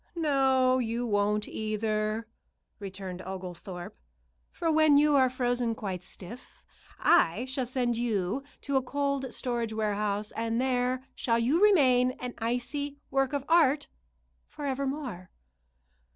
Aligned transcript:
"No, 0.15 0.79
you 0.79 1.05
won't, 1.05 1.47
either," 1.47 2.25
returned 2.79 3.21
Oglethorpe; 3.21 3.95
"for 4.51 4.71
when 4.71 4.97
you 4.97 5.15
are 5.15 5.29
frozen 5.29 5.75
quite 5.75 6.01
stiff, 6.01 6.63
I 6.99 7.45
shall 7.45 7.67
send 7.67 7.97
you 7.97 8.41
to 8.61 8.77
a 8.77 8.81
cold 8.81 9.31
storage 9.31 9.73
warehouse, 9.73 10.31
and 10.31 10.59
there 10.59 11.03
shall 11.13 11.37
you 11.37 11.61
remain 11.63 12.13
an 12.13 12.33
icy 12.39 12.97
work 13.11 13.31
of 13.31 13.45
art 13.47 13.89
forever 14.47 14.87
more." 14.87 15.29